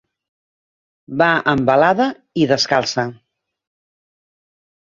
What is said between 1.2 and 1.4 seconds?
Va